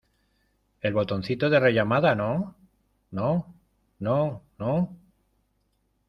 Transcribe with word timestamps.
el 0.81 0.95
botoncito 0.95 1.47
de 1.51 1.59
rellamada,¿ 1.59 2.15
no? 2.15 2.55
no, 3.11 3.45
no, 3.99 4.41
no... 4.57 4.97